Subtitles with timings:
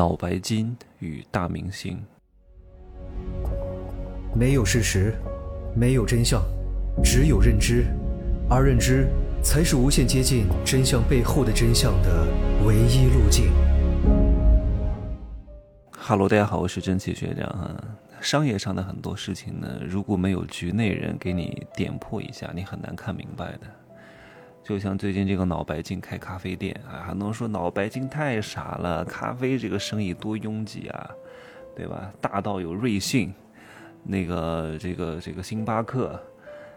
[0.00, 2.02] 脑白金与大明星。
[4.34, 5.12] 没有事实，
[5.76, 6.42] 没有真相，
[7.04, 7.84] 只有认知，
[8.48, 9.06] 而认知
[9.42, 12.26] 才是无限接近真相背后的真相的
[12.64, 13.52] 唯一路径。
[15.90, 17.70] 哈喽，大家好，我是蒸汽学长哈。
[18.22, 23.79] 商业上的很多事情呢，如果没有局内人给你点破一下，你很难看明白的。
[24.62, 31.10] 就像最近这个脑白金开咖啡店啊，很多人说脑白金太傻了，咖啡这个生意多拥挤啊，
[31.74, 32.12] 对吧？
[32.20, 33.32] 大到有瑞幸，
[34.04, 36.20] 那个这个这个星巴克，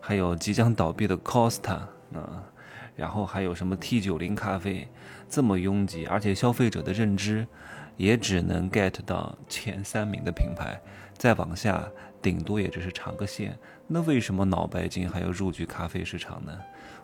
[0.00, 1.80] 还有即将倒闭的 Costa
[2.14, 2.42] 啊，
[2.96, 4.88] 然后还有什么 T 九零咖啡，
[5.28, 7.46] 这么拥挤，而且消费者的认知
[7.96, 10.80] 也只能 get 到前三名的品牌，
[11.12, 11.86] 再往下
[12.26, 13.56] 顶多也只是尝个鲜。
[13.86, 16.52] 那为什么脑白金还要入局咖啡市场呢？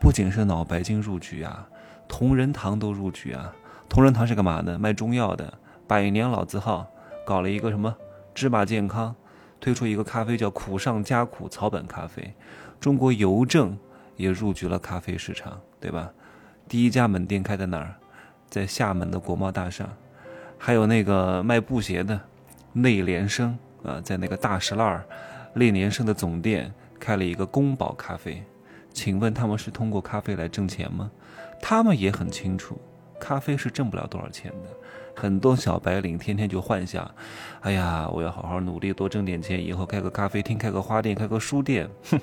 [0.00, 1.68] 不仅是脑白金入局啊，
[2.08, 3.54] 同仁堂都入局啊。
[3.88, 4.76] 同仁堂是干嘛的？
[4.76, 5.54] 卖中药的。
[5.86, 6.90] 百年老字号，
[7.24, 7.94] 搞了一个什么
[8.34, 9.14] 芝麻健康，
[9.60, 12.34] 推出一个咖啡叫苦上加苦草本咖啡。
[12.80, 13.78] 中国邮政
[14.16, 16.10] 也入局了咖啡市场，对吧？
[16.68, 17.94] 第一家门店开在哪儿？
[18.50, 19.88] 在厦门的国贸大厦。
[20.58, 22.20] 还有那个卖布鞋的
[22.72, 25.04] 内联升啊，在那个大石栏儿，
[25.52, 28.42] 内联升的总店开了一个宫保咖啡。
[28.92, 31.10] 请问他们是通过咖啡来挣钱吗？
[31.60, 32.80] 他们也很清楚，
[33.20, 34.70] 咖啡是挣不了多少钱的。
[35.16, 37.08] 很多小白领天天就幻想，
[37.60, 42.20] 哎呀，我要好好努力，多挣点钱，以后开个咖啡厅，开个花店，开个书店，哼，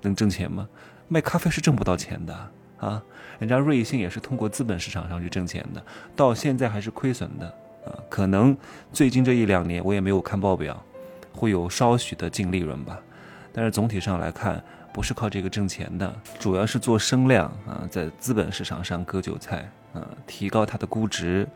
[0.00, 0.68] 能挣钱吗？
[1.08, 3.02] 卖咖啡是挣不到钱的啊！
[3.38, 5.84] 人家瑞幸也是通过资本市场上去挣钱的，
[6.16, 7.46] 到现在还是亏损的
[7.84, 7.94] 啊。
[8.08, 8.56] 可能
[8.92, 10.82] 最近这一两年我也没有看报表，
[11.32, 12.98] 会有稍许的净利润吧。
[13.52, 14.62] 但是总体上来看。
[14.94, 21.48] 不是靠这个挣钱的，主要是做声量啊，在资本市场上割韭菜啊，提高它的估值，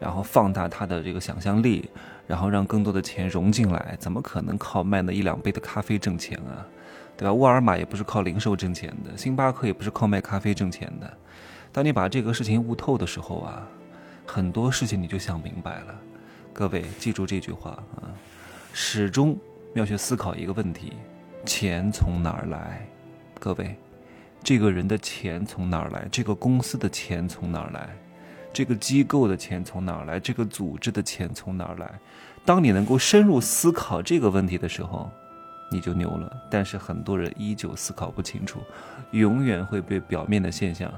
[0.00, 1.88] 然后放大它的这个想象力，
[2.26, 3.96] 然后让更多的钱融进来。
[4.00, 6.66] 怎么可能靠卖那一两杯的咖啡挣钱啊？
[7.16, 7.32] 对吧？
[7.32, 11.08] 沃尔玛也不是靠零售挣钱的，星巴克也不是靠卖咖啡挣钱的。
[11.70, 13.68] 当你把这个事情悟透的时候啊，
[14.26, 15.94] 很多事情你就想明白了。
[16.52, 18.10] 各位记住这句话啊，
[18.72, 19.38] 始终
[19.74, 20.92] 要去思考一个问题。
[21.44, 22.86] 钱从哪儿来？
[23.38, 23.76] 各位，
[24.42, 26.06] 这个人的钱从哪儿来？
[26.10, 27.88] 这个公司的钱从哪儿来？
[28.52, 30.20] 这个机构的钱从哪儿来？
[30.20, 31.90] 这个组织的钱从哪儿来？
[32.44, 35.10] 当你能够深入思考这个问题的时候，
[35.70, 36.30] 你就牛了。
[36.50, 38.60] 但是很多人依旧思考不清楚，
[39.12, 40.92] 永远会被表面的现象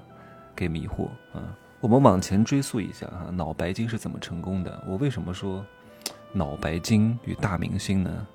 [0.57, 1.57] 给迷惑啊！
[1.81, 4.83] 我们往前追溯一下啊，脑白金是怎么成功的？
[4.87, 5.65] 我为什么说
[6.33, 8.27] 脑白金与大明星呢？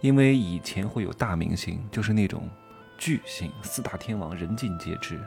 [0.00, 2.48] 因为以前会有大明星，就是那种
[2.98, 5.18] 巨星，四大天王人尽皆知。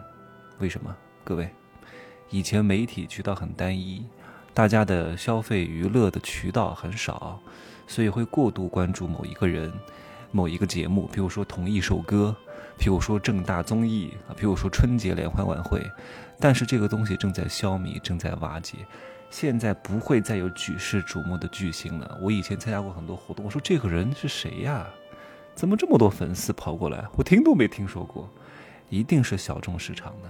[0.59, 0.95] 为什么？
[1.23, 1.49] 各位，
[2.29, 4.05] 以前媒体渠道很单一，
[4.53, 7.39] 大家的消费娱乐的渠道很少，
[7.87, 9.71] 所以会过度关注某一个人、
[10.31, 12.35] 某一个节目，比如说同一首歌，
[12.77, 15.81] 比如说正大综艺啊，比如说春节联欢晚会。
[16.39, 18.77] 但是这个东西正在消弭，正在瓦解。
[19.29, 22.17] 现在不会再有举世瞩目的巨星了。
[22.21, 24.87] 我以前参加过很多活动，我说这个人是谁呀？
[25.53, 27.05] 怎么这么多粉丝跑过来？
[27.15, 28.29] 我听都没听说过，
[28.89, 30.29] 一定是小众市场的。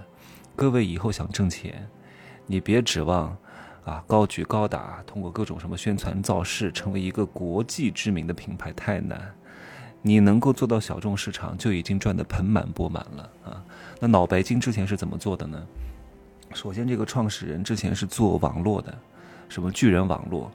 [0.56, 1.88] 各位以后想挣钱，
[2.46, 3.36] 你别指望
[3.84, 9.32] 啊高举高打，通过各种什么宣传造势，成为一个国际知名的品牌太难。
[10.00, 13.62] 你能够做到小众市场，就已经赚得盆满钵满了啊。
[14.00, 15.66] 那脑白金之前是怎么做的呢？
[16.54, 18.92] 首先，这个创始人之前是做网络的，
[19.48, 20.50] 什么巨人网络，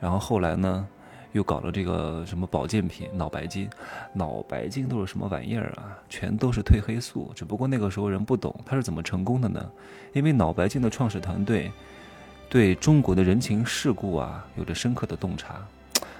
[0.00, 0.86] 然后后来呢，
[1.32, 3.68] 又搞了这个什么保健品脑白金，
[4.12, 5.96] 脑白金都是什么玩意儿啊？
[6.08, 9.64] 全都是褪黑素，只不过那个时候人不懂，他是怎么成功的呢？
[10.12, 11.72] 因为脑白金的创始团队
[12.50, 15.56] 对中国的人情世故啊有着深刻的洞察，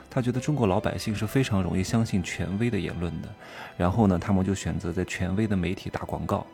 [0.09, 3.29] 他觉得中国老百姓是非常容易相信权威的言论的，
[3.77, 6.47] 然后呢，他们就选择在权威的媒体打广告。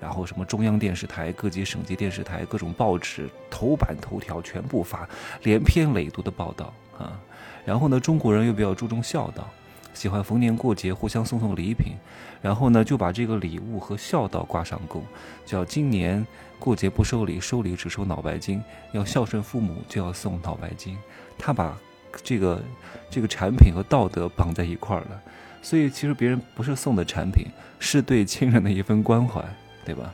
[0.00, 5.08] 然后什么中央电视台、各级省级电视台、各种报纸头版头条全部发
[5.42, 7.18] 连篇累牍的报道啊。
[7.64, 9.48] 然后呢，中国人又比较注重孝道，
[9.94, 11.94] 喜欢逢年过节互相送送礼品。
[12.42, 15.02] 然后呢，就把这个礼物和孝道挂上钩，
[15.44, 16.24] 叫今年
[16.58, 18.62] 过节不收礼，收礼只收脑白金。
[18.92, 20.96] 要孝顺父母就要送脑白金。
[21.38, 21.76] 他把
[22.22, 22.62] 这个
[23.10, 25.20] 这个产品和道德绑在一块儿了。
[25.62, 27.46] 所以其实别人不是送的产品，
[27.80, 29.42] 是对亲人的一份关怀。
[29.86, 30.12] 对吧？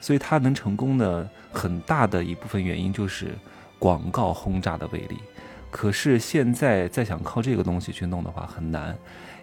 [0.00, 3.34] 所以他能成功的很大的一部分原因就是
[3.78, 5.18] 广告轰炸的威力。
[5.70, 8.96] 可是现在再想靠这个东西去弄的话很难。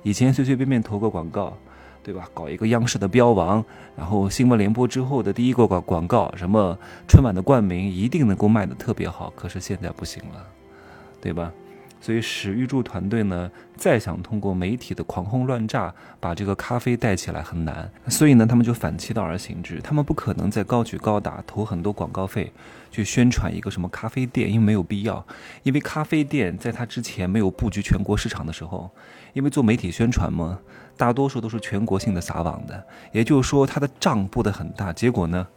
[0.03, 1.57] 以前随随便便投个广告，
[2.01, 2.27] 对吧？
[2.33, 3.63] 搞一个央视的标王，
[3.97, 6.77] 然后新闻联播之后的第一个广广告，什么
[7.07, 9.31] 春晚的冠名，一定能够卖的特别好。
[9.35, 10.47] 可是现在不行了，
[11.19, 11.51] 对吧？
[12.01, 22.51] 所以史玉柱团队呢，再想通过媒体的狂轰乱炸把这个咖啡带起来很难，所以呢，他们就反其道而行之，他们不可能再高举高打，投很多广告费
[22.89, 25.23] 去宣传一个什么咖啡店，因为没有必要，
[25.61, 28.89] 因为咖啡店在他之前没有布局全国市场的时候，
[29.33, 30.59] 因为做媒体宣传嘛，
[30.97, 35.47] 大多数都是全国性的撒网的，也就是说他的账布得很大，结果呢？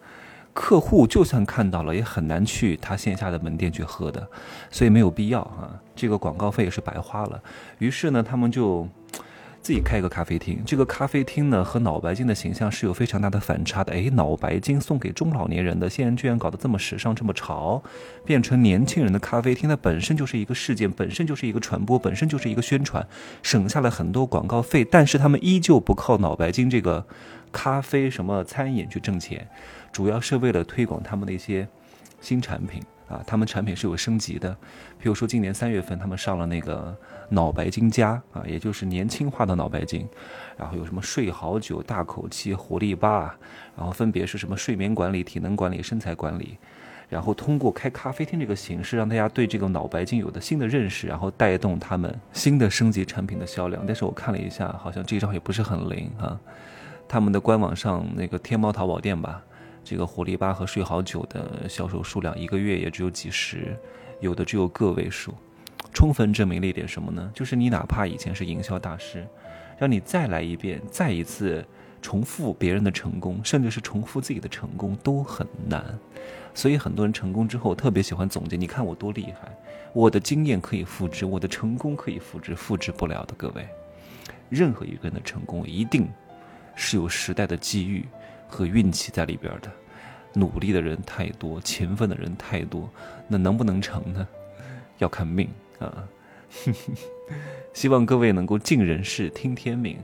[0.54, 4.26] 客户就算看到了，也很难去他线下的门店去喝的，
[4.70, 7.42] 所以没有必要啊，这个广告费也是白花了。
[7.78, 8.88] 于是呢，他们就
[9.60, 10.62] 自己开一个咖啡厅。
[10.64, 13.92] 这个咖啡厅呢，和脑白金的形象是有非常大的反差的。
[13.92, 17.82] 哎，脑白金送给中老年人的，现在居然搞得这么时尚、这么潮，
[18.24, 23.04] 变成年轻人的咖啡厅，它本身就是一个事件，本身就是一个传播，本身就是一个宣传，
[23.42, 24.84] 省下了很多广告费。
[24.84, 27.04] 但是他们依旧不靠脑白金这个
[27.50, 29.48] 咖啡什么餐饮去挣钱。
[29.94, 31.66] 主要是为了推广他们的一些
[32.20, 34.50] 新产品啊，他们产品是有升级的。
[34.98, 36.92] 比如说今年三月份，他们上了那个
[37.28, 40.04] 脑白金加啊，也就是年轻化的脑白金，
[40.56, 43.38] 然后有什么睡好久、大口气、活力吧，
[43.76, 46.58] 然后分别是什么睡眠管理、体能管理、身材管理，
[47.08, 53.84] 然后通过开咖啡厅这个形式，让大家对这个脑白金有的新的认识，然后带动他们新的升级产品的销量。
[53.86, 56.36] 但是我看了一下，好像这一招也不是很灵啊。
[57.06, 59.40] 他们的官网上那个天猫淘宝店吧。
[59.84, 63.76] 这个活力吧和睡好久的销售数量一个月也只有几十，
[64.20, 65.34] 有的只有个位数，
[65.92, 67.30] 充分证明了一点什么呢？
[67.34, 69.26] 就是你哪怕以前是营销大师，
[69.78, 71.64] 让你再来一遍，再一次
[72.00, 75.84] 重复别人的成功，甚至是重复自己的成功都很难。
[76.54, 79.54] 所以很多人成功之后特别喜欢总结，你看我多厉害，
[79.92, 83.34] 我的经验可以复制，我的成功可以复制，复制不了的。
[83.36, 83.68] 各位，
[84.48, 86.08] 任何一个人的成功一定
[86.74, 88.06] 是有时代的机遇。
[88.54, 89.68] 和运气在里边的，
[90.32, 92.88] 努力的人太多，勤奋的人太多，
[93.26, 94.26] 那能不能成呢？
[94.98, 95.48] 要看命
[95.80, 96.08] 啊！
[97.74, 99.98] 希望各位能够尽人事，听天命，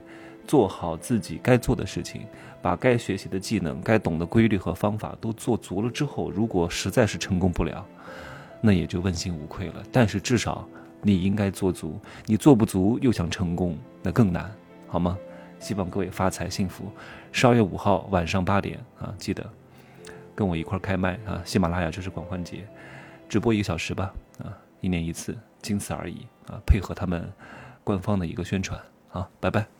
[0.48, 2.22] 做好自己该做的事情，
[2.60, 7.86] 把该学习的技能、该懂的规律和方法都做足了之后，如果实在是成功不了，
[8.60, 9.74] 那也就问心无愧了。
[9.92, 10.68] 但是至少
[11.02, 14.50] 你应该做足，你做不足又想成功，那更难，
[14.88, 15.16] 好吗？
[15.60, 16.90] 希望各位发财幸福。
[17.30, 19.48] 十二月五号晚上八点啊，记得
[20.34, 21.40] 跟我一块开麦啊！
[21.44, 22.66] 喜马拉雅就是狂欢节，
[23.28, 24.12] 直播一个小时吧
[24.42, 26.58] 啊，一年一次，仅此而已啊！
[26.66, 27.30] 配合他们
[27.84, 28.80] 官方的一个宣传
[29.12, 29.79] 啊，拜拜。